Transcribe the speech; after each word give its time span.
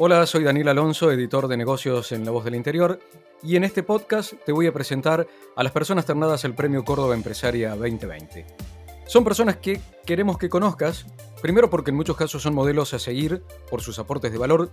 Hola, 0.00 0.24
soy 0.26 0.44
Daniel 0.44 0.68
Alonso, 0.68 1.10
editor 1.10 1.48
de 1.48 1.56
negocios 1.56 2.12
en 2.12 2.24
La 2.24 2.30
Voz 2.30 2.44
del 2.44 2.54
Interior, 2.54 3.00
y 3.42 3.56
en 3.56 3.64
este 3.64 3.82
podcast 3.82 4.34
te 4.46 4.52
voy 4.52 4.68
a 4.68 4.72
presentar 4.72 5.26
a 5.56 5.62
las 5.64 5.72
personas 5.72 6.06
ternadas 6.06 6.44
al 6.44 6.54
Premio 6.54 6.84
Córdoba 6.84 7.16
Empresaria 7.16 7.70
2020. 7.74 8.46
Son 9.08 9.24
personas 9.24 9.56
que 9.56 9.80
queremos 10.06 10.38
que 10.38 10.48
conozcas, 10.48 11.04
primero 11.42 11.68
porque 11.68 11.90
en 11.90 11.96
muchos 11.96 12.16
casos 12.16 12.42
son 12.42 12.54
modelos 12.54 12.94
a 12.94 13.00
seguir 13.00 13.42
por 13.68 13.80
sus 13.82 13.98
aportes 13.98 14.30
de 14.30 14.38
valor, 14.38 14.70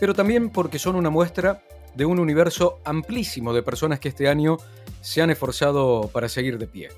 pero 0.00 0.14
también 0.14 0.48
porque 0.48 0.78
son 0.78 0.96
una 0.96 1.10
muestra 1.10 1.62
de 1.94 2.06
un 2.06 2.18
universo 2.18 2.78
amplísimo 2.86 3.52
de 3.52 3.62
personas 3.62 4.00
que 4.00 4.08
este 4.08 4.26
año 4.26 4.56
se 5.02 5.20
han 5.20 5.28
esforzado 5.28 6.08
para 6.14 6.30
seguir 6.30 6.56
de 6.56 6.66
pie. 6.66 6.88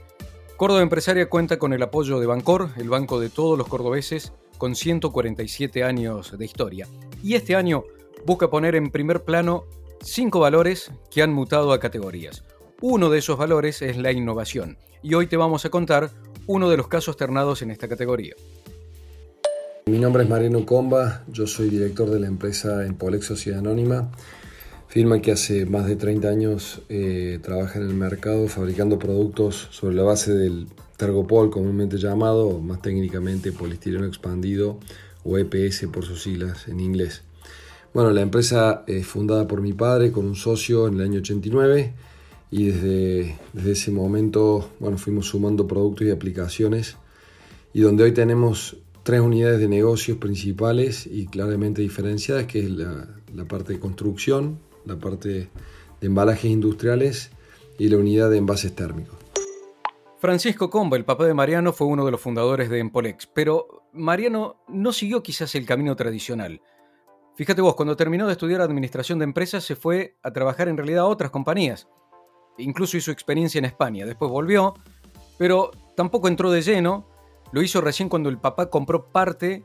Córdoba 0.56 0.82
Empresaria 0.82 1.28
cuenta 1.28 1.58
con 1.58 1.72
el 1.72 1.82
apoyo 1.82 2.20
de 2.20 2.26
Bancor, 2.26 2.70
el 2.76 2.88
banco 2.88 3.18
de 3.18 3.30
todos 3.30 3.58
los 3.58 3.66
cordobeses, 3.66 4.32
con 4.64 4.74
147 4.74 5.84
años 5.84 6.38
de 6.38 6.44
historia. 6.46 6.88
Y 7.22 7.34
este 7.34 7.54
año 7.54 7.84
busca 8.24 8.48
poner 8.48 8.74
en 8.76 8.90
primer 8.90 9.22
plano 9.22 9.66
cinco 10.00 10.40
valores 10.40 10.90
que 11.10 11.20
han 11.20 11.34
mutado 11.34 11.74
a 11.74 11.80
categorías. 11.80 12.44
Uno 12.80 13.10
de 13.10 13.18
esos 13.18 13.36
valores 13.36 13.82
es 13.82 13.98
la 13.98 14.10
innovación, 14.10 14.78
y 15.02 15.12
hoy 15.12 15.26
te 15.26 15.36
vamos 15.36 15.66
a 15.66 15.68
contar 15.68 16.12
uno 16.46 16.70
de 16.70 16.78
los 16.78 16.88
casos 16.88 17.18
ternados 17.18 17.60
en 17.60 17.72
esta 17.72 17.88
categoría. 17.88 18.36
Mi 19.84 19.98
nombre 19.98 20.22
es 20.22 20.30
Mariano 20.30 20.64
Comba, 20.64 21.24
yo 21.28 21.46
soy 21.46 21.68
director 21.68 22.08
de 22.08 22.20
la 22.20 22.26
empresa 22.26 22.86
Empolex 22.86 23.26
Sociedad 23.26 23.58
Anónima 23.58 24.12
firma 24.88 25.20
que 25.20 25.32
hace 25.32 25.66
más 25.66 25.86
de 25.86 25.96
30 25.96 26.28
años 26.28 26.80
eh, 26.88 27.38
trabaja 27.42 27.80
en 27.80 27.86
el 27.86 27.94
mercado 27.94 28.48
fabricando 28.48 28.98
productos 28.98 29.68
sobre 29.72 29.96
la 29.96 30.04
base 30.04 30.32
del 30.32 30.68
Tergopol, 30.96 31.50
comúnmente 31.50 31.98
llamado, 31.98 32.60
más 32.60 32.80
técnicamente 32.82 33.52
polistireno 33.52 34.06
expandido 34.06 34.78
o 35.24 35.38
EPS 35.38 35.86
por 35.92 36.04
sus 36.04 36.22
siglas 36.22 36.68
en 36.68 36.80
inglés. 36.80 37.22
Bueno, 37.92 38.10
la 38.10 38.22
empresa 38.22 38.84
es 38.86 39.06
fundada 39.06 39.46
por 39.46 39.60
mi 39.60 39.72
padre 39.72 40.12
con 40.12 40.26
un 40.26 40.34
socio 40.34 40.88
en 40.88 40.94
el 40.94 41.02
año 41.02 41.20
89 41.20 41.92
y 42.50 42.66
desde, 42.66 43.38
desde 43.52 43.72
ese 43.72 43.90
momento 43.90 44.70
bueno, 44.80 44.98
fuimos 44.98 45.26
sumando 45.26 45.66
productos 45.66 46.06
y 46.06 46.10
aplicaciones 46.10 46.96
y 47.72 47.80
donde 47.80 48.04
hoy 48.04 48.12
tenemos 48.12 48.76
tres 49.02 49.20
unidades 49.20 49.60
de 49.60 49.68
negocios 49.68 50.18
principales 50.18 51.06
y 51.06 51.26
claramente 51.26 51.82
diferenciadas, 51.82 52.46
que 52.46 52.60
es 52.60 52.70
la, 52.70 53.08
la 53.34 53.44
parte 53.44 53.74
de 53.74 53.80
construcción, 53.80 54.58
la 54.86 54.96
parte 54.96 55.28
de 55.28 56.06
embalajes 56.06 56.50
industriales 56.50 57.30
y 57.78 57.88
la 57.88 57.98
unidad 57.98 58.30
de 58.30 58.38
envases 58.38 58.74
térmicos. 58.74 59.23
Francisco 60.24 60.70
Comba, 60.70 60.96
el 60.96 61.04
papá 61.04 61.26
de 61.26 61.34
Mariano, 61.34 61.74
fue 61.74 61.86
uno 61.86 62.02
de 62.06 62.10
los 62.10 62.18
fundadores 62.18 62.70
de 62.70 62.78
Empolex, 62.78 63.26
pero 63.26 63.82
Mariano 63.92 64.56
no 64.68 64.90
siguió 64.90 65.22
quizás 65.22 65.54
el 65.54 65.66
camino 65.66 65.94
tradicional. 65.96 66.62
Fíjate 67.36 67.60
vos, 67.60 67.74
cuando 67.74 67.94
terminó 67.94 68.26
de 68.26 68.32
estudiar 68.32 68.62
administración 68.62 69.18
de 69.18 69.26
empresas 69.26 69.64
se 69.64 69.76
fue 69.76 70.16
a 70.22 70.32
trabajar 70.32 70.68
en 70.68 70.78
realidad 70.78 71.00
a 71.00 71.08
otras 71.08 71.30
compañías. 71.30 71.88
Incluso 72.56 72.96
hizo 72.96 73.10
experiencia 73.10 73.58
en 73.58 73.66
España, 73.66 74.06
después 74.06 74.30
volvió, 74.30 74.72
pero 75.36 75.72
tampoco 75.94 76.28
entró 76.28 76.50
de 76.50 76.62
lleno, 76.62 77.06
lo 77.52 77.60
hizo 77.60 77.82
recién 77.82 78.08
cuando 78.08 78.30
el 78.30 78.38
papá 78.38 78.70
compró 78.70 79.12
parte 79.12 79.62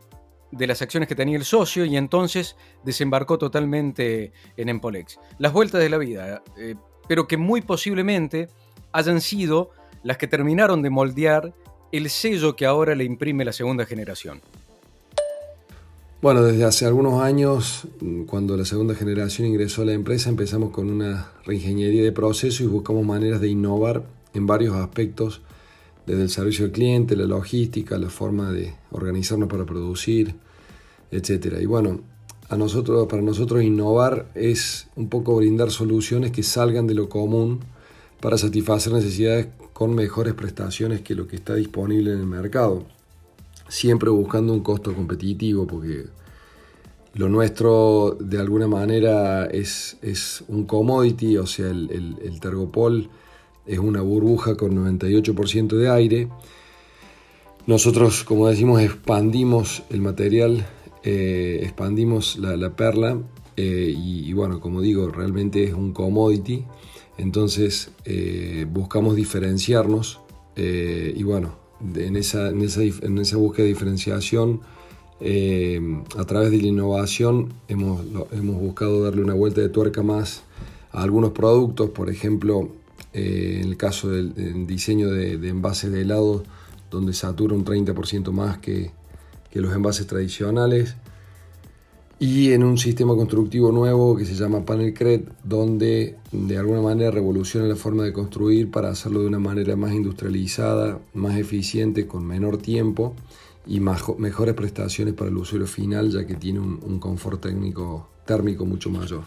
de 0.51 0.67
las 0.67 0.81
acciones 0.81 1.07
que 1.07 1.15
tenía 1.15 1.37
el 1.37 1.45
socio 1.45 1.85
y 1.85 1.95
entonces 1.95 2.57
desembarcó 2.83 3.37
totalmente 3.37 4.33
en 4.57 4.67
Empolex. 4.67 5.21
Las 5.37 5.53
vueltas 5.53 5.79
de 5.79 5.89
la 5.89 5.97
vida, 5.97 6.43
eh, 6.57 6.75
pero 7.07 7.29
que 7.29 7.37
muy 7.37 7.61
posiblemente 7.61 8.49
hayan 8.91 9.21
sido 9.21 9.71
las 10.03 10.17
que 10.17 10.27
terminaron 10.27 10.81
de 10.81 10.89
moldear 10.89 11.53
el 11.91 12.09
sello 12.09 12.55
que 12.55 12.65
ahora 12.65 12.95
le 12.95 13.03
imprime 13.03 13.45
la 13.45 13.53
segunda 13.53 13.85
generación. 13.85 14.41
Bueno, 16.21 16.43
desde 16.43 16.65
hace 16.65 16.85
algunos 16.85 17.21
años, 17.21 17.87
cuando 18.27 18.57
la 18.57 18.65
segunda 18.65 18.93
generación 18.93 19.47
ingresó 19.47 19.83
a 19.83 19.85
la 19.85 19.93
empresa, 19.93 20.29
empezamos 20.29 20.71
con 20.71 20.89
una 20.89 21.31
reingeniería 21.45 22.03
de 22.03 22.11
procesos 22.11 22.59
y 22.61 22.67
buscamos 22.67 23.05
maneras 23.05 23.39
de 23.39 23.47
innovar 23.47 24.03
en 24.33 24.45
varios 24.45 24.75
aspectos 24.75 25.41
desde 26.05 26.23
el 26.23 26.29
servicio 26.29 26.65
al 26.65 26.71
cliente, 26.71 27.15
la 27.15 27.25
logística, 27.25 27.97
la 27.97 28.09
forma 28.09 28.51
de 28.51 28.73
organizarnos 28.91 29.47
para 29.47 29.65
producir, 29.65 30.35
etc. 31.11 31.55
Y 31.61 31.65
bueno, 31.65 32.01
para 32.49 32.57
nosotros 32.57 33.63
innovar 33.63 34.29
es 34.35 34.87
un 34.97 35.07
poco 35.07 35.35
brindar 35.37 35.71
soluciones 35.71 36.31
que 36.31 36.43
salgan 36.43 36.85
de 36.85 36.95
lo 36.95 37.07
común 37.07 37.61
para 38.19 38.37
satisfacer 38.37 38.91
necesidades 38.91 39.47
con 39.79 39.95
mejores 39.95 40.33
prestaciones 40.33 40.99
que 40.99 41.15
lo 41.15 41.25
que 41.25 41.37
está 41.37 41.55
disponible 41.55 42.11
en 42.11 42.19
el 42.19 42.25
mercado. 42.25 42.83
Siempre 43.69 44.09
buscando 44.09 44.51
un 44.51 44.59
costo 44.59 44.93
competitivo 44.93 45.65
porque 45.65 46.07
lo 47.13 47.29
nuestro 47.29 48.17
de 48.19 48.41
alguna 48.41 48.67
manera 48.67 49.45
es, 49.45 49.95
es 50.01 50.43
un 50.49 50.65
commodity, 50.65 51.37
o 51.37 51.47
sea, 51.47 51.69
el, 51.69 51.89
el, 51.91 52.17
el 52.21 52.41
Tergopol 52.41 53.09
es 53.65 53.79
una 53.79 54.01
burbuja 54.01 54.57
con 54.57 54.75
98% 54.75 55.69
de 55.69 55.89
aire. 55.89 56.27
Nosotros, 57.65 58.25
como 58.25 58.49
decimos, 58.49 58.81
expandimos 58.81 59.83
el 59.89 60.01
material, 60.01 60.67
eh, 61.05 61.61
expandimos 61.63 62.37
la, 62.37 62.75
perla 62.75 63.17
eh, 63.55 63.93
y, 63.95 64.33
bueno, 64.33 64.59
como 64.59 64.81
digo, 64.81 65.07
realmente 65.07 65.63
es 65.63 65.73
un 65.73 65.93
commodity. 65.93 66.65
Entonces 67.19 67.91
eh, 68.05 68.65
buscamos 68.69 69.15
diferenciarnos 69.15 70.19
y 70.55 71.23
bueno, 71.23 71.55
en 71.95 72.17
esa, 72.17 72.49
en 72.49 72.61
esa, 72.61 72.81
en 72.81 73.17
esa 73.17 73.37
búsqueda 73.37 73.63
de 73.63 73.69
diferenciación, 73.69 74.59
a 75.21 76.25
través 76.25 76.51
de 76.51 76.57
la 76.57 76.67
innovación 76.67 77.53
hemos, 77.69 78.01
hemos 78.33 78.59
buscado 78.59 79.05
darle 79.05 79.21
una 79.21 79.35
vuelta 79.35 79.61
de 79.61 79.69
tuerca 79.69 80.03
más 80.03 80.43
a 80.91 81.03
algunos 81.03 81.31
productos, 81.31 81.91
por 81.91 82.09
ejemplo, 82.09 82.71
eh, 83.13 83.61
en 83.63 83.69
el 83.69 83.77
caso 83.77 84.09
del, 84.09 84.67
diseño 84.67 85.09
de, 85.09 85.33
envases 85.47 85.91
de 85.91 86.01
helado, 86.01 86.43
donde 86.91 87.13
satura 87.13 87.55
un 87.55 87.65
30% 87.65 88.31
más 88.31 88.59
que, 88.59 88.91
los 89.53 89.73
envases 89.73 90.05
tradicionales. 90.05 90.95
Y 92.21 92.51
en 92.51 92.65
un 92.65 92.77
sistema 92.77 93.15
constructivo 93.15 93.71
nuevo 93.71 94.13
que 94.17 94.25
se 94.25 94.35
llama 94.35 94.65
Panel 94.65 94.93
CRED, 94.93 95.21
donde 95.45 96.17
de 96.33 96.57
alguna 96.57 96.81
manera 96.81 97.11
revoluciona 97.11 97.65
la 97.65 97.77
forma 97.77 98.03
de 98.03 98.11
construir 98.11 98.69
para 98.69 98.89
hacerlo 98.89 99.21
de 99.21 99.27
una 99.27 99.39
manera 99.39 99.77
más 99.77 99.93
industrializada, 99.93 100.99
más 101.13 101.37
eficiente, 101.37 102.07
con 102.07 102.27
menor 102.27 102.57
tiempo 102.57 103.15
y 103.65 103.79
mejores 103.79 104.53
prestaciones 104.53 105.13
para 105.13 105.29
el 105.29 105.37
usuario 105.37 105.65
final, 105.65 106.11
ya 106.11 106.27
que 106.27 106.35
tiene 106.35 106.59
un, 106.59 106.99
confort 106.99 107.41
técnico 107.41 108.09
térmico 108.25 108.65
mucho 108.65 108.89
mayor. 108.89 109.23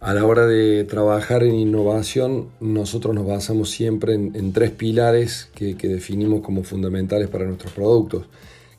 A 0.00 0.12
la 0.12 0.24
hora 0.24 0.44
de 0.46 0.82
trabajar 0.84 1.44
en 1.44 1.54
innovación, 1.54 2.48
nosotros 2.60 3.14
nos 3.14 3.26
basamos 3.26 3.70
siempre 3.70 4.14
en, 4.14 4.52
tres 4.52 4.72
pilares 4.72 5.50
que, 5.54 5.74
definimos 5.74 6.40
como 6.40 6.64
fundamentales 6.64 7.28
para 7.28 7.44
nuestros 7.46 7.72
productos, 7.72 8.26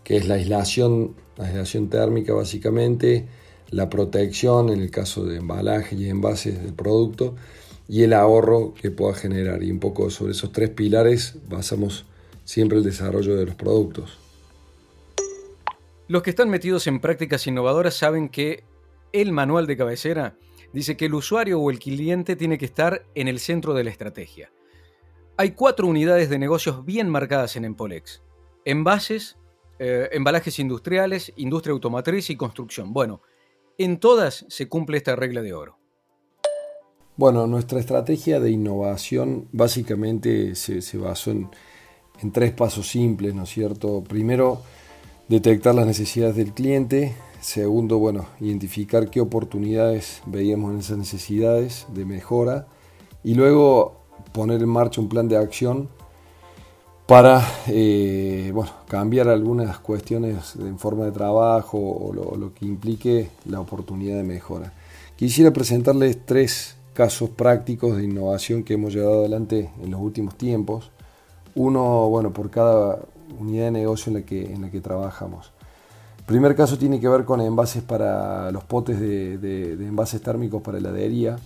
que 0.03 0.17
es 0.17 0.27
la 0.27 0.35
aislación, 0.35 1.15
la 1.37 1.45
aislación 1.45 1.89
térmica 1.89 2.33
básicamente, 2.33 3.27
la 3.69 3.89
protección 3.89 4.69
en 4.69 4.81
el 4.81 4.91
caso 4.91 5.25
de 5.25 5.37
embalaje 5.37 5.95
y 5.95 6.09
envases 6.09 6.61
del 6.61 6.73
producto 6.73 7.35
y 7.87 8.03
el 8.03 8.13
ahorro 8.13 8.73
que 8.73 8.91
pueda 8.91 9.13
generar. 9.13 9.63
Y 9.63 9.71
un 9.71 9.79
poco 9.79 10.09
sobre 10.09 10.31
esos 10.31 10.51
tres 10.51 10.69
pilares 10.69 11.35
basamos 11.49 12.05
siempre 12.43 12.77
el 12.77 12.83
desarrollo 12.83 13.35
de 13.35 13.45
los 13.45 13.55
productos. 13.55 14.17
Los 16.07 16.23
que 16.23 16.29
están 16.29 16.49
metidos 16.49 16.87
en 16.87 17.01
prácticas 17.01 17.45
innovadoras 17.47 17.95
saben 17.95 18.29
que 18.29 18.63
el 19.11 19.33
manual 19.33 19.67
de 19.67 19.75
cabecera 19.75 20.37
dice 20.71 20.95
que 20.95 21.05
el 21.05 21.13
usuario 21.13 21.59
o 21.59 21.69
el 21.69 21.79
cliente 21.79 22.35
tiene 22.35 22.57
que 22.57 22.65
estar 22.65 23.03
en 23.15 23.27
el 23.27 23.39
centro 23.39 23.73
de 23.73 23.83
la 23.83 23.89
estrategia. 23.89 24.51
Hay 25.35 25.51
cuatro 25.51 25.87
unidades 25.87 26.29
de 26.29 26.39
negocios 26.39 26.85
bien 26.85 27.09
marcadas 27.09 27.55
en 27.57 27.65
Empolex. 27.65 28.21
Envases, 28.65 29.37
eh, 29.79 30.09
embalajes 30.11 30.59
industriales, 30.59 31.31
industria 31.37 31.73
automotriz 31.73 32.29
y 32.29 32.35
construcción. 32.35 32.93
Bueno, 32.93 33.21
en 33.77 33.99
todas 33.99 34.45
se 34.49 34.67
cumple 34.67 34.97
esta 34.97 35.15
regla 35.15 35.41
de 35.41 35.53
oro. 35.53 35.77
Bueno, 37.15 37.47
nuestra 37.47 37.79
estrategia 37.79 38.39
de 38.39 38.51
innovación 38.51 39.47
básicamente 39.51 40.55
se, 40.55 40.97
basó 40.97 41.31
en, 41.31 41.49
en, 42.21 42.31
tres 42.31 42.51
pasos 42.53 42.87
simples, 42.87 43.33
¿no 43.33 43.43
es 43.43 43.49
cierto? 43.49 44.03
Primero, 44.03 44.61
detectar 45.27 45.73
las 45.73 45.87
necesidades 45.87 46.35
del 46.35 46.53
cliente. 46.53 47.15
Segundo, 47.41 47.97
bueno, 47.97 48.27
identificar 48.39 49.09
qué 49.09 49.21
oportunidades 49.21 50.21
veíamos 50.25 50.73
en 50.73 50.79
esas 50.79 50.97
necesidades 50.97 51.87
de 51.93 52.05
mejora. 52.05 52.67
Y 53.23 53.33
luego 53.33 54.03
poner 54.31 54.61
en 54.61 54.69
marcha 54.69 55.01
un 55.01 55.09
plan 55.09 55.27
de 55.27 55.37
acción 55.37 55.89
para 57.07 57.41
eh, 57.67 58.51
bueno, 58.53 58.69
cambiar 58.89 59.29
algunas 59.29 59.79
cuestiones 59.79 60.57
en 60.57 60.77
forma 60.77 61.05
de 61.05 61.11
trabajo 61.13 61.79
o 61.79 62.13
lo, 62.13 62.53
que 62.53 62.65
implique 62.65 63.29
la 63.45 63.61
oportunidad 63.61 64.17
de 64.17 64.23
mejora. 64.23 64.73
Quisiera 65.15 65.51
presentarles 65.51 66.25
tres 66.25 66.75
casos 66.93 67.29
prácticos 67.29 67.95
de 67.95 68.03
innovación 68.03 68.63
que 68.63 68.73
hemos 68.73 68.93
llevado 68.93 69.21
adelante 69.21 69.71
en 69.81 69.91
los 69.91 70.01
últimos 70.01 70.35
tiempos. 70.35 70.91
Uno, 71.55 72.09
bueno, 72.09 72.33
por 72.33 72.49
cada 72.49 72.99
unidad 73.39 73.65
de 73.65 73.71
negocio 73.71 74.09
en 74.09 74.19
la 74.19 74.25
que, 74.25 74.53
en 74.53 74.61
la 74.61 74.69
que 74.69 74.81
trabajamos. 74.81 75.53
El 76.19 76.25
primer 76.25 76.57
caso 76.57 76.77
tiene 76.77 76.99
que 76.99 77.07
ver 77.07 77.23
con 77.23 77.39
envases 77.39 77.83
para 77.83 78.51
los 78.51 78.65
potes 78.65 78.99
de, 78.99 79.37
de 79.37 79.87
envases 79.87 80.21
térmicos 80.21 80.61
para 80.61 80.77
heladería 80.77 81.37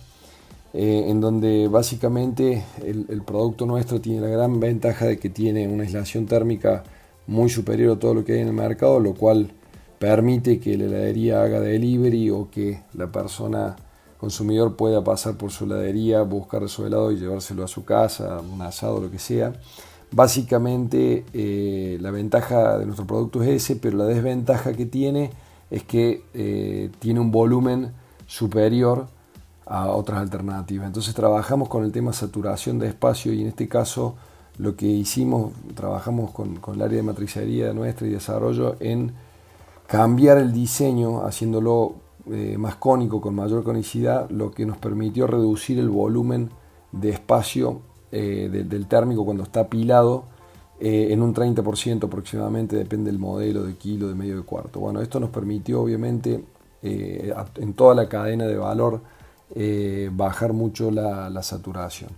eh, 0.74 1.04
en 1.08 1.20
donde 1.20 1.68
básicamente 1.68 2.64
el, 2.82 3.22
producto 3.26 3.66
nuestro 3.66 4.00
tiene 4.00 4.22
la 4.22 4.28
gran 4.28 4.58
ventaja 4.58 5.06
de 5.06 5.18
que 5.18 5.28
tiene 5.28 5.68
una 5.68 5.82
aislación 5.82 6.26
térmica 6.26 6.82
muy 7.26 7.50
superior 7.50 7.96
a 7.96 7.98
todo 7.98 8.14
lo 8.14 8.24
que 8.24 8.34
hay 8.34 8.40
en 8.40 8.48
el 8.48 8.54
mercado, 8.54 8.98
lo 8.98 9.14
cual 9.14 9.52
permite 9.98 10.58
que 10.58 10.76
la 10.78 10.84
heladería 10.84 11.42
haga 11.42 11.60
delivery 11.60 12.30
o 12.30 12.50
que 12.50 12.82
la 12.94 13.12
persona 13.12 13.76
consumidor 14.16 14.76
pueda 14.76 15.04
pasar 15.04 15.36
por 15.36 15.50
su 15.50 15.64
heladería, 15.64 16.22
buscar 16.22 16.68
su 16.68 16.86
helado 16.86 17.12
y 17.12 17.16
llevárselo 17.16 17.64
a 17.64 17.68
su 17.68 17.84
casa, 17.84 18.40
un 18.40 18.62
asado, 18.62 19.00
lo 19.00 19.10
que 19.10 19.18
sea. 19.18 19.52
Básicamente 20.10 21.24
eh, 21.34 21.98
la 22.00 22.10
ventaja 22.10 22.78
de 22.78 22.86
nuestro 22.86 23.06
producto 23.06 23.42
es 23.42 23.48
ese, 23.48 23.76
pero 23.76 23.98
la 23.98 24.04
desventaja 24.04 24.72
que 24.72 24.86
tiene 24.86 25.30
es 25.70 25.82
que 25.82 26.22
eh, 26.34 26.90
tiene 26.98 27.20
un 27.20 27.30
volumen 27.30 27.92
superior 28.26 29.06
a 29.66 29.88
otras 29.88 30.20
alternativas. 30.20 30.86
Entonces 30.86 31.14
trabajamos 31.14 31.68
con 31.68 31.84
el 31.84 31.92
tema 31.92 32.12
saturación 32.12 32.78
de 32.78 32.88
espacio 32.88 33.32
y 33.32 33.42
en 33.42 33.48
este 33.48 33.68
caso 33.68 34.16
lo 34.58 34.76
que 34.76 34.86
hicimos, 34.86 35.52
trabajamos 35.74 36.30
con, 36.30 36.60
el 36.74 36.82
área 36.82 36.96
de 36.96 37.02
matricería 37.02 37.72
nuestra 37.72 38.06
y 38.06 38.10
desarrollo 38.10 38.76
en 38.80 39.12
cambiar 39.86 40.38
el 40.38 40.52
diseño 40.52 41.24
haciéndolo 41.24 41.94
eh, 42.30 42.56
más 42.58 42.76
cónico, 42.76 43.20
con 43.20 43.34
mayor 43.34 43.64
conicidad, 43.64 44.28
lo 44.30 44.50
que 44.50 44.66
nos 44.66 44.76
permitió 44.76 45.26
reducir 45.26 45.78
el 45.78 45.88
volumen 45.88 46.50
de 46.92 47.10
espacio 47.10 47.80
eh, 48.10 48.48
del 48.50 48.86
térmico 48.86 49.24
cuando 49.24 49.42
está 49.42 49.60
apilado 49.60 50.24
eh, 50.78 51.08
en 51.10 51.22
un 51.22 51.34
30% 51.34 52.04
aproximadamente, 52.04 52.76
depende 52.76 53.10
del 53.10 53.18
modelo, 53.18 53.64
de 53.64 53.76
kilo, 53.76 54.08
de 54.08 54.14
medio 54.14 54.36
de 54.36 54.42
cuarto. 54.42 54.80
Bueno, 54.80 55.00
esto 55.00 55.18
nos 55.18 55.30
permitió 55.30 55.80
obviamente 55.80 56.44
en 56.84 57.74
toda 57.74 57.94
la 57.94 58.08
cadena 58.08 58.44
de 58.44 58.56
valor 58.56 59.02
eh, 59.54 60.10
bajar 60.12 60.52
mucho 60.52 60.90
la, 60.90 61.42
saturación. 61.42 62.10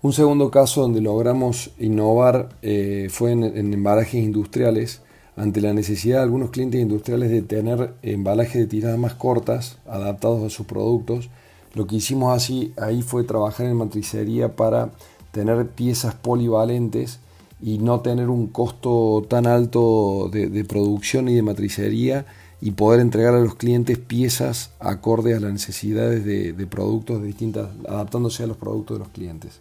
Un 0.00 0.12
segundo 0.12 0.50
caso 0.50 0.80
donde 0.82 1.00
logramos 1.00 1.72
innovar 1.78 2.50
eh, 2.62 3.08
fue 3.10 3.32
en, 3.32 3.44
embalajes 3.44 4.22
industriales, 4.22 5.02
ante 5.36 5.60
la 5.60 5.72
necesidad 5.72 6.16
de 6.16 6.22
algunos 6.24 6.50
clientes 6.50 6.80
industriales 6.80 7.30
de 7.30 7.42
tener 7.42 7.94
embalajes 8.02 8.54
de 8.54 8.66
tiradas 8.66 8.98
más 8.98 9.14
cortas, 9.14 9.78
adaptados 9.86 10.42
a 10.42 10.50
sus 10.50 10.66
productos. 10.66 11.30
Lo 11.74 11.86
que 11.86 11.96
hicimos 11.96 12.34
así 12.34 12.72
ahí 12.76 13.02
fue 13.02 13.24
trabajar 13.24 13.66
en 13.66 13.76
matricería 13.76 14.56
para 14.56 14.90
tener 15.30 15.68
piezas 15.68 16.14
polivalentes 16.14 17.20
y 17.60 17.78
no 17.78 18.00
tener 18.00 18.30
un 18.30 18.48
costo 18.48 19.24
tan 19.28 19.46
alto 19.46 20.28
de, 20.32 20.48
de 20.48 20.64
producción 20.64 21.28
y 21.28 21.34
de 21.34 21.42
matricería 21.42 22.26
y 22.60 22.72
poder 22.72 23.00
entregar 23.00 23.34
a 23.34 23.40
los 23.40 23.54
clientes 23.54 23.98
piezas 23.98 24.72
acorde 24.80 25.34
a 25.34 25.40
las 25.40 25.52
necesidades 25.52 26.24
de, 26.24 26.66
productos 26.66 27.20
de 27.20 27.26
distintas, 27.28 27.68
adaptándose 27.88 28.42
a 28.42 28.46
los 28.46 28.56
productos 28.56 28.98
de 28.98 29.04
los 29.04 29.12
clientes. 29.12 29.60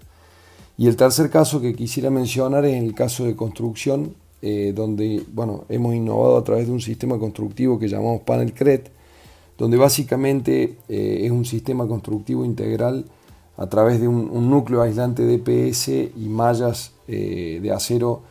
Y 0.77 0.87
el 0.87 0.95
tercer 0.95 1.29
caso 1.29 1.61
que 1.61 1.75
quisiera 1.75 2.09
mencionar 2.09 2.65
es 2.65 2.81
el 2.81 2.93
caso 2.95 3.25
de 3.25 3.35
construcción, 3.35 4.15
eh, 4.41 4.73
donde 4.75 5.23
bueno, 5.31 5.65
hemos 5.69 5.95
innovado 5.95 6.37
a 6.37 6.43
través 6.43 6.67
de 6.67 6.73
un 6.73 6.81
sistema 6.81 7.17
constructivo 7.17 7.79
que 7.79 7.87
llamamos 7.87 8.21
Panel 8.21 8.53
CRET, 8.53 8.89
donde 9.57 9.77
básicamente 9.77 10.77
eh, 10.87 11.21
es 11.23 11.31
un 11.31 11.45
sistema 11.45 11.87
constructivo 11.87 12.45
integral 12.45 13.05
a 13.57 13.67
través 13.67 13.99
de 13.99 14.07
un, 14.07 14.49
núcleo 14.49 14.83
aislante 14.83 15.23
DPS 15.23 15.87
y 16.15 16.29
mallas 16.29 16.91
eh, 17.07 17.59
de 17.61 17.71
acero 17.71 18.21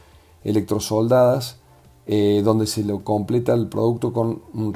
electrosoldadas 0.44 1.58
eh, 2.06 2.40
donde 2.44 2.66
se 2.66 2.84
lo 2.84 3.02
completa 3.02 3.52
el 3.52 3.68
producto 3.68 4.12
con 4.12 4.42
un, 4.54 4.72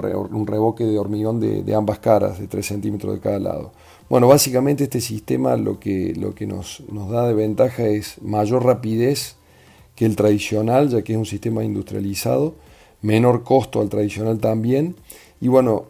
reboque 0.47 0.85
de 0.85 0.99
hormigón 0.99 1.38
de, 1.41 1.75
ambas 1.75 2.00
caras, 2.00 2.38
de 2.38 2.49
3 2.49 2.67
centímetros 2.67 3.15
de 3.15 3.21
cada 3.21 3.38
lado. 3.38 3.73
Bueno, 4.09 4.27
básicamente 4.27 4.85
este 4.85 5.00
sistema 5.00 5.56
lo 5.56 5.79
que, 5.79 6.15
lo 6.17 6.35
que 6.35 6.47
nos, 6.47 6.82
nos 6.91 7.09
da 7.11 7.29
de 7.29 7.35
ventaja 7.35 7.87
es 7.87 8.21
mayor 8.21 8.65
rapidez 8.65 9.37
que 9.94 10.06
el 10.06 10.17
tradicional, 10.17 10.88
ya 10.88 11.03
que 11.03 11.12
es 11.12 11.19
un 11.19 11.27
sistema 11.27 11.62
industrializado, 11.62 12.55
menor 13.03 13.44
costo 13.44 13.81
al 13.81 13.88
tradicional 13.88 14.38
también, 14.38 14.97
y 15.41 15.49
bueno, 15.49 15.85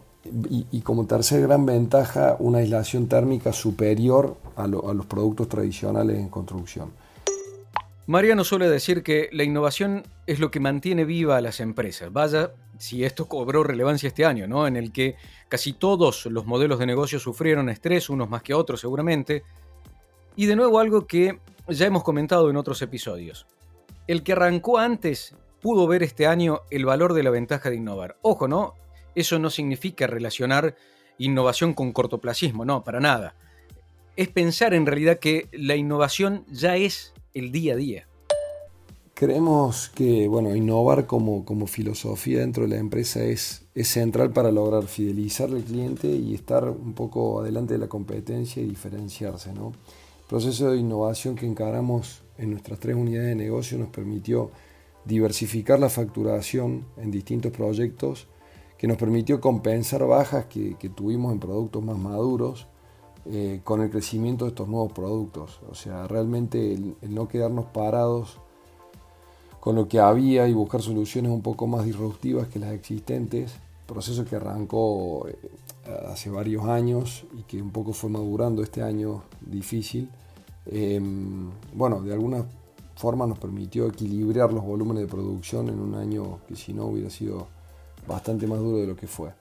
y, 0.49 0.81
como 0.81 1.05
tercer 1.07 1.41
gran 1.41 1.65
ventaja, 1.65 2.35
una 2.39 2.59
aislación 2.59 3.07
térmica 3.07 3.51
superior 3.53 4.35
a 4.55 4.67
los 4.67 5.05
productos 5.07 5.49
tradicionales 5.49 6.19
en 6.19 6.29
construcción. 6.29 6.89
Mariano 8.11 8.43
suele 8.43 8.69
decir 8.69 9.03
que 9.03 9.29
la 9.31 9.45
innovación 9.45 10.03
es 10.27 10.41
lo 10.41 10.51
que 10.51 10.59
mantiene 10.59 11.05
viva 11.05 11.37
a 11.37 11.41
las 11.41 11.61
empresas. 11.61 12.11
Vaya 12.11 12.51
si 12.77 13.05
esto 13.05 13.29
cobró 13.29 13.63
relevancia 13.63 14.07
este 14.07 14.25
año, 14.25 14.49
¿no? 14.49 14.67
En 14.67 14.75
el 14.75 14.91
que 14.91 15.15
casi 15.47 15.71
todos 15.71 16.25
los 16.25 16.45
modelos 16.45 16.77
de 16.77 16.87
negocio 16.87 17.21
sufrieron 17.21 17.69
estrés, 17.69 18.09
unos 18.09 18.29
más 18.29 18.43
que 18.43 18.53
otros 18.53 18.81
seguramente. 18.81 19.43
Y 20.35 20.45
de 20.45 20.57
nuevo 20.57 20.79
algo 20.79 21.07
que 21.07 21.39
ya 21.69 21.85
hemos 21.85 22.03
comentado 22.03 22.49
en 22.49 22.57
otros 22.57 22.81
episodios. 22.81 23.47
El 24.07 24.23
que 24.23 24.33
arrancó 24.33 24.77
antes 24.77 25.33
pudo 25.61 25.87
ver 25.87 26.03
este 26.03 26.27
año 26.27 26.63
el 26.69 26.83
valor 26.83 27.13
de 27.13 27.23
la 27.23 27.29
ventaja 27.29 27.69
de 27.69 27.77
innovar. 27.77 28.17
Ojo, 28.23 28.49
¿no? 28.49 28.73
Eso 29.15 29.39
no 29.39 29.49
significa 29.49 30.05
relacionar 30.05 30.75
innovación 31.17 31.73
con 31.73 31.93
cortoplacismo, 31.93 32.65
no, 32.65 32.83
para 32.83 32.99
nada. 32.99 33.35
Es 34.17 34.27
pensar 34.27 34.73
en 34.73 34.85
realidad 34.85 35.19
que 35.19 35.47
la 35.53 35.75
innovación 35.75 36.45
ya 36.51 36.75
es 36.75 37.13
el 37.33 37.51
día 37.51 37.73
a 37.73 37.77
día. 37.77 38.07
Creemos 39.13 39.89
que 39.93 40.27
bueno, 40.27 40.55
innovar 40.55 41.05
como, 41.05 41.45
como 41.45 41.67
filosofía 41.67 42.39
dentro 42.39 42.63
de 42.63 42.69
la 42.69 42.77
empresa 42.77 43.23
es, 43.23 43.67
central 43.83 44.31
para 44.31 44.51
lograr 44.51 44.83
fidelizar 44.87 45.49
al 45.49 45.63
cliente 45.63 46.07
y 46.07 46.33
estar 46.33 46.67
un 46.67 46.93
poco 46.93 47.39
adelante 47.39 47.75
de 47.75 47.79
la 47.79 47.87
competencia 47.87 48.61
y 48.61 48.65
diferenciarse. 48.65 49.53
¿no? 49.53 49.67
El 49.67 50.27
proceso 50.27 50.71
de 50.71 50.79
innovación 50.79 51.35
que 51.35 51.45
encaramos 51.45 52.23
en 52.37 52.49
nuestras 52.49 52.79
tres 52.79 52.95
unidades 52.95 53.29
de 53.29 53.35
negocio 53.35 53.77
nos 53.77 53.89
permitió 53.89 54.49
diversificar 55.05 55.79
la 55.79 55.89
facturación 55.89 56.85
en 56.97 57.11
distintos 57.11 57.51
proyectos, 57.51 58.27
que 58.77 58.87
nos 58.87 58.97
permitió 58.97 59.39
compensar 59.39 60.05
bajas 60.05 60.45
que, 60.45 60.75
que 60.79 60.89
tuvimos 60.89 61.31
en 61.31 61.39
productos 61.39 61.83
más 61.83 61.97
maduros 61.97 62.67
eh, 63.25 63.61
con 63.63 63.81
el 63.81 63.91
crecimiento 63.91 64.45
de 64.45 64.49
estos 64.49 64.67
nuevos 64.67 64.91
productos. 64.93 65.59
O 65.69 65.75
sea, 65.75 66.07
realmente 66.07 66.73
el, 66.73 66.95
no 67.01 67.27
quedarnos 67.27 67.65
parados 67.65 68.37
con 69.59 69.75
lo 69.75 69.87
que 69.87 69.99
había 69.99 70.47
y 70.47 70.53
buscar 70.53 70.81
soluciones 70.81 71.31
un 71.31 71.41
poco 71.41 71.67
más 71.67 71.85
disruptivas 71.85 72.47
que 72.47 72.57
las 72.57 72.71
existentes, 72.71 73.53
proceso 73.85 74.25
que 74.25 74.37
arrancó 74.37 75.27
eh, 75.27 75.37
hace 76.09 76.31
varios 76.31 76.65
años 76.65 77.25
y 77.37 77.43
que 77.43 77.61
un 77.61 77.71
poco 77.71 77.93
fue 77.93 78.09
madurando 78.09 78.63
este 78.63 78.81
año 78.81 79.23
difícil, 79.41 80.09
em, 80.65 81.51
bueno, 81.73 82.01
de 82.01 82.13
alguna 82.13 82.43
forma 82.95 83.27
nos 83.27 83.37
permitió 83.37 83.87
equilibrar 83.87 84.51
los 84.51 84.63
volúmenes 84.63 85.03
de 85.03 85.07
producción 85.07 85.69
en 85.69 85.79
un 85.79 85.95
año 85.95 86.39
que 86.47 86.55
si 86.55 86.73
no 86.73 86.85
hubiera 86.85 87.09
sido 87.09 87.47
bastante 88.07 88.47
más 88.47 88.59
duro 88.59 88.77
de 88.77 88.87
lo 88.87 88.95
que 88.95 89.07
fue. 89.07 89.31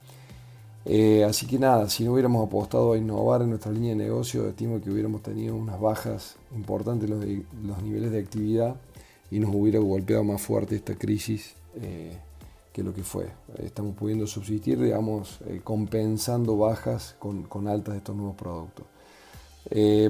Eh, 0.87 1.25
así 1.25 1.47
que 1.47 1.59
nada, 1.59 1.89
si 1.91 2.05
no 2.05 2.13
hubiéramos 2.13 2.47
apostado 2.47 2.93
a 2.93 2.99
innovar 2.99 3.43
en 3.43 3.51
nuestra 3.51 3.71
línea 3.71 3.91
de 3.91 3.97
negocio, 3.97 4.49
estimo 4.49 4.81
que 4.81 4.91
hubiéramos 4.91 5.23
tenido 5.23 5.55
unas 5.55 5.79
bajas 5.79 6.37
importantes 6.55 7.09
los, 7.09 7.23
los 7.63 7.83
niveles 7.83 8.11
de 8.13 8.19
actividad 8.19 8.77
y 9.31 9.41
nos 9.41 9.55
hubiera 9.55 9.79
golpeado 9.79 10.25
más 10.25 10.41
fuerte 10.41 10.77
esta 10.77 10.95
crisis 10.97 11.55
eh, 11.83 12.17
que 12.73 12.83
lo 12.83 12.95
que 12.95 13.03
fue. 13.03 13.27
Estamos 13.59 13.95
pudiendo 13.95 14.27
subsistir, 14.27 14.81
digamos, 14.81 15.41
eh, 15.47 15.61
compensando 15.63 16.57
bajas 16.57 17.15
con, 17.19 17.43
con, 17.43 17.69
altas 17.69 17.93
de 17.93 17.99
estos 17.99 18.17
nuevos 18.17 18.37
productos. 18.37 18.87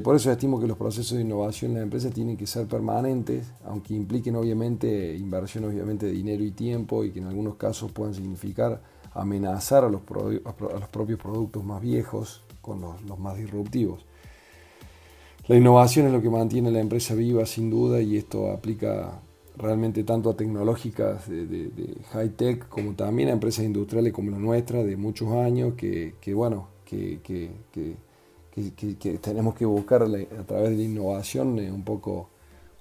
por 0.05 0.15
eso 0.15 0.31
estimo 0.31 0.61
que 0.61 0.69
los 0.69 0.77
procesos 0.77 1.19
de 1.19 1.25
innovación 1.25 1.73
en 1.73 1.79
las 1.79 1.83
empresas 1.85 2.15
tienen 2.15 2.37
que 2.37 2.47
ser 2.47 2.67
permanentes, 2.69 3.53
aunque 3.65 3.95
impliquen 3.95 4.37
obviamente 4.37 5.17
inversión 5.17 5.65
obviamente 5.65 6.07
de 6.07 6.13
dinero 6.13 6.45
y 6.45 6.53
tiempo 6.53 7.03
y 7.03 7.11
que 7.11 7.19
en 7.19 7.27
algunos 7.27 7.57
casos 7.57 7.91
puedan 7.91 8.15
significar 8.15 8.81
amenazar 9.15 9.85
a 9.85 9.89
los, 9.89 10.03
los 10.11 10.89
propios 10.91 11.19
productos 11.19 11.65
más 11.65 11.81
viejos 11.81 12.43
con 12.61 12.81
los, 12.81 13.19
más 13.19 13.37
disruptivos. 13.37 14.05
La 15.47 15.57
innovación 15.57 16.07
es 16.07 16.13
lo 16.13 16.23
que 16.23 16.31
mantiene 16.31 16.71
la 16.71 16.81
empresa 16.81 17.15
viva 17.15 17.45
sin 17.47 17.71
duda 17.71 18.01
y 18.01 18.17
esto 18.17 18.53
aplica 18.53 19.21
realmente 19.57 20.05
tanto 20.05 20.31
a 20.31 20.37
tecnológicas 20.37 21.29
de, 21.29 21.71
high 22.13 22.31
tech 22.31 22.69
como 22.69 22.95
también 22.95 23.29
a 23.31 23.33
empresas 23.33 23.65
industriales 23.65 24.13
como 24.13 24.31
la 24.31 24.39
nuestra 24.39 24.85
de 24.85 24.97
muchos 24.97 25.33
años 25.33 25.75
que, 25.75 26.15
bueno, 26.35 26.69
que, 26.85 27.19
tenemos 29.21 29.55
que 29.55 29.65
buscar 29.65 30.03
a 30.03 30.45
través 30.45 30.71
de 30.71 30.77
la 30.77 30.83
innovación 30.83 31.59
eh, 31.59 31.73
un, 31.73 31.83
poco, 31.83 32.29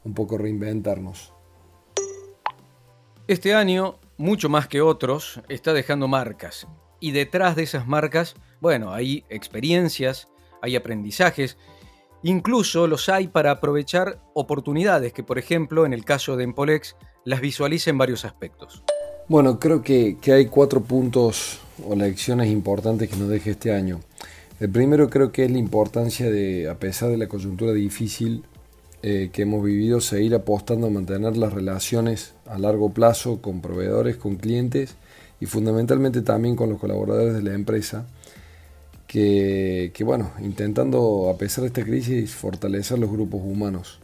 un 0.04 0.14
poco 0.14 0.38
reinventarnos. 0.38 1.34
Este 3.28 3.54
año, 3.54 3.96
mucho 4.20 4.50
más 4.50 4.68
que 4.68 4.82
otros, 4.82 5.42
está 5.50 5.74
dejando 5.74 6.08
marcas. 6.08 6.68
Y 7.00 7.12
detrás 7.12 7.56
de 7.56 7.64
esas 7.64 7.88
marcas, 7.88 8.36
bueno, 8.62 8.94
hay 8.94 9.26
experiencias, 9.30 10.28
hay 10.62 10.76
aprendizajes 10.76 11.58
Incluso 12.24 12.88
los 12.88 13.08
hay 13.08 13.30
para 13.30 13.52
aprovechar 13.52 14.20
oportunidades 14.34 15.14
que, 15.14 15.24
por 15.24 15.40
ejemplo, 15.40 15.86
en 15.86 15.94
el 15.94 16.04
caso 16.04 16.36
de 16.36 16.44
Empolex, 16.44 16.96
las 17.24 17.40
visualiza 17.40 17.90
en 17.90 17.98
varios 17.98 18.26
aspectos. 18.26 18.84
Bueno, 19.30 19.60
creo 19.60 19.82
que, 19.82 20.18
hay 20.28 20.48
cuatro 20.48 20.82
puntos 20.82 21.60
o 21.88 21.96
lecciones 21.96 22.50
importantes 22.50 23.10
que 23.10 23.16
nos 23.16 23.30
deja 23.30 23.52
este 23.52 23.72
año. 23.72 24.02
El 24.60 24.70
primero 24.70 25.10
creo 25.10 25.32
que 25.32 25.46
es 25.46 25.52
la 25.52 25.60
importancia 25.60 26.30
de, 26.30 26.68
a 26.68 26.78
pesar 26.78 27.10
de 27.10 27.18
la 27.18 27.28
coyuntura 27.28 27.72
difícil 27.72 28.44
eh, 29.02 29.30
que 29.32 29.44
hemos 29.44 29.64
vivido, 29.64 30.02
seguir 30.02 30.36
apostando 30.36 30.88
a 30.88 30.90
mantener 30.90 31.38
las 31.38 31.54
relaciones 31.54 32.34
a 32.46 32.58
largo 32.58 32.90
plazo 32.94 33.42
con 33.42 33.62
proveedores, 33.62 34.18
con 34.18 34.36
clientes 34.36 34.96
y 35.40 35.46
fundamentalmente 35.46 36.22
también 36.22 36.56
con 36.56 36.70
los 36.70 36.80
colaboradores 36.80 37.34
de 37.34 37.42
la 37.42 37.54
empresa 37.54 38.06
que, 39.10 39.92
bueno, 40.06 40.32
intentando 40.40 41.32
a 41.34 41.38
pesar 41.38 41.64
de 41.64 41.70
esta 41.70 41.84
crisis 41.84 42.32
fortalecer 42.32 43.00
los 43.00 43.10
grupos 43.10 43.42
humanos. 43.44 44.00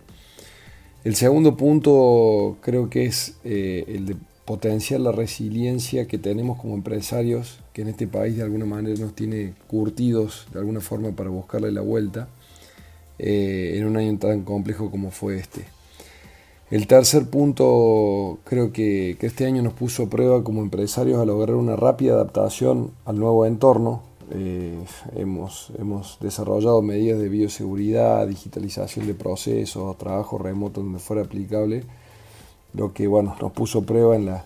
El 1.03 1.15
segundo 1.15 1.55
punto 1.55 2.57
creo 2.61 2.89
que 2.89 3.05
es 3.05 3.35
eh, 3.43 3.85
el 3.87 4.05
de 4.07 4.15
potenciar 4.45 5.01
la 5.01 5.11
resiliencia 5.11 6.07
que 6.07 6.17
tenemos 6.17 6.59
como 6.59 6.75
empresarios, 6.75 7.59
que 7.73 7.81
en 7.81 7.89
este 7.89 8.07
país 8.07 8.37
de 8.37 8.43
alguna 8.43 8.65
manera 8.65 8.99
nos 8.99 9.13
tiene 9.15 9.53
curtidos 9.67 10.47
de 10.53 10.59
alguna 10.59 10.81
forma 10.81 11.11
para 11.11 11.29
buscarle 11.29 11.71
la 11.71 11.81
vuelta 11.81 12.27
eh, 13.19 13.75
en 13.77 13.85
un 13.85 13.97
año 13.97 14.17
tan 14.17 14.43
complejo 14.43 14.91
como 14.91 15.11
fue 15.11 15.37
este. 15.37 15.65
El 16.71 16.87
tercer 16.87 17.29
punto 17.29 18.39
creo 18.43 18.73
que, 18.73 19.17
este 19.21 19.45
año 19.45 19.61
nos 19.61 19.73
puso 19.73 20.03
a 20.03 20.09
prueba 20.09 20.43
como 20.43 20.61
empresarios 20.61 21.19
a 21.19 21.25
lograr 21.25 21.55
una 21.55 21.75
rápida 21.75 22.13
adaptación 22.13 22.91
al 23.05 23.19
nuevo 23.19 23.45
entorno, 23.45 24.01
eh, 24.31 24.83
hemos, 25.15 25.71
desarrollado 26.19 26.81
medidas 26.81 27.19
de 27.19 27.29
bioseguridad, 27.29 28.27
digitalización 28.27 29.05
de 29.05 29.13
procesos, 29.13 29.95
trabajo 29.99 30.39
remoto 30.39 30.81
donde 30.81 30.97
fuera 30.97 31.21
aplicable, 31.21 31.83
lo 32.73 32.93
que 32.93 33.05
bueno, 33.05 33.35
nos 33.39 33.51
puso 33.51 33.83
prueba 33.83 34.15
en 34.15 34.25
la, 34.25 34.45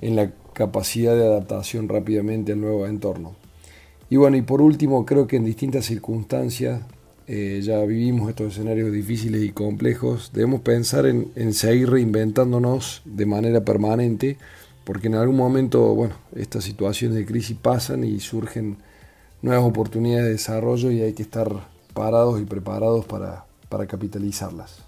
en 0.00 0.14
la 0.14 0.30
capacidad 0.52 1.16
de 1.16 1.26
adaptación 1.26 1.88
rápidamente 1.88 2.52
al 2.52 2.60
nuevo 2.60 2.86
entorno. 2.86 3.32
Y 4.08 4.16
bueno, 4.16 4.36
y 4.36 4.42
por 4.42 4.60
último, 4.60 5.04
creo 5.04 5.26
que 5.26 5.36
en 5.36 5.44
distintas 5.44 5.86
circunstancias, 5.86 6.82
eh, 7.26 7.60
ya 7.62 7.80
vivimos 7.84 8.28
estos 8.28 8.52
escenarios 8.52 8.92
difíciles 8.92 9.42
y 9.42 9.50
complejos, 9.50 10.30
debemos 10.32 10.60
pensar 10.60 11.06
en, 11.06 11.30
en 11.36 11.52
seguir 11.54 11.90
reinventándonos 11.90 13.02
de 13.04 13.26
manera 13.26 13.64
permanente 13.64 14.36
porque 14.84 15.08
en 15.08 15.14
algún 15.14 15.36
momento, 15.36 15.94
bueno, 15.94 16.14
estas 16.36 16.64
situaciones 16.64 17.16
de 17.16 17.26
crisis 17.26 17.56
pasan 17.60 18.04
y 18.04 18.20
surgen 18.20 18.76
nuevas 19.42 19.64
oportunidades 19.64 20.26
de 20.26 20.32
desarrollo 20.32 20.90
y 20.90 21.00
hay 21.00 21.14
que 21.14 21.22
estar 21.22 21.48
parados 21.94 22.40
y 22.40 22.44
preparados 22.44 23.04
para, 23.06 23.46
para 23.68 23.86
capitalizarlas. 23.86 24.83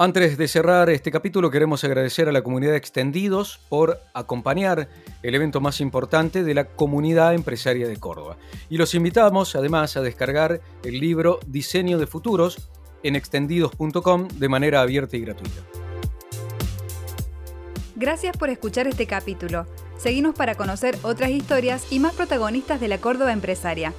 Antes 0.00 0.38
de 0.38 0.46
cerrar 0.46 0.90
este 0.90 1.10
capítulo 1.10 1.50
queremos 1.50 1.82
agradecer 1.82 2.28
a 2.28 2.32
la 2.32 2.42
comunidad 2.42 2.76
Extendidos 2.76 3.58
por 3.68 4.00
acompañar 4.14 4.88
el 5.24 5.34
evento 5.34 5.60
más 5.60 5.80
importante 5.80 6.44
de 6.44 6.54
la 6.54 6.66
comunidad 6.66 7.34
empresaria 7.34 7.88
de 7.88 7.96
Córdoba. 7.96 8.36
Y 8.70 8.76
los 8.76 8.94
invitamos 8.94 9.56
además 9.56 9.96
a 9.96 10.00
descargar 10.00 10.60
el 10.84 11.00
libro 11.00 11.40
Diseño 11.48 11.98
de 11.98 12.06
Futuros 12.06 12.68
en 13.02 13.16
extendidos.com 13.16 14.28
de 14.28 14.48
manera 14.48 14.82
abierta 14.82 15.16
y 15.16 15.22
gratuita. 15.22 15.62
Gracias 17.96 18.36
por 18.36 18.50
escuchar 18.50 18.86
este 18.86 19.08
capítulo. 19.08 19.66
Seguimos 19.96 20.36
para 20.36 20.54
conocer 20.54 20.96
otras 21.02 21.30
historias 21.30 21.90
y 21.90 21.98
más 21.98 22.14
protagonistas 22.14 22.78
de 22.78 22.86
la 22.86 22.98
Córdoba 22.98 23.32
Empresaria. 23.32 23.92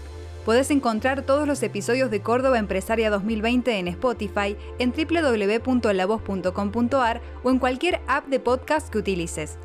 Puedes 0.50 0.72
encontrar 0.72 1.28
todos 1.28 1.48
los 1.48 1.62
episodios 1.62 2.10
de 2.10 2.24
Córdoba 2.24 2.58
Empresaria 2.58 3.12
2020 3.12 3.78
en 3.78 3.88
Spotify, 3.88 4.58
en 4.80 4.92
www.lavoz.com.ar 4.92 7.22
o 7.44 7.52
en 7.52 7.60
cualquier 7.60 8.02
app 8.08 8.26
de 8.26 8.40
podcast 8.40 8.90
que 8.90 8.98
utilices. 8.98 9.60